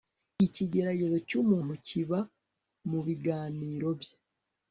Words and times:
ikigeragezo 0.45 1.17
cy'umuntu 1.27 1.73
kiba 1.87 2.19
mu 2.89 2.99
biganiro 3.05 3.89
bye 3.99 4.15